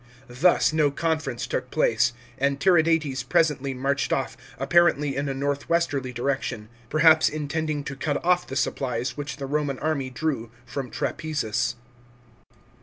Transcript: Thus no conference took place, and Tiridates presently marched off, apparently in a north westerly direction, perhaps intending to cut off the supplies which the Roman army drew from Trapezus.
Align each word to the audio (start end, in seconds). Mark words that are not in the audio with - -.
Thus 0.27 0.73
no 0.73 0.89
conference 0.89 1.45
took 1.45 1.69
place, 1.69 2.11
and 2.39 2.59
Tiridates 2.59 3.21
presently 3.21 3.75
marched 3.75 4.11
off, 4.11 4.35
apparently 4.57 5.15
in 5.15 5.29
a 5.29 5.33
north 5.35 5.69
westerly 5.69 6.11
direction, 6.11 6.69
perhaps 6.89 7.29
intending 7.29 7.83
to 7.83 7.95
cut 7.95 8.17
off 8.25 8.47
the 8.47 8.55
supplies 8.55 9.15
which 9.15 9.37
the 9.37 9.45
Roman 9.45 9.77
army 9.77 10.09
drew 10.09 10.49
from 10.65 10.89
Trapezus. 10.89 11.75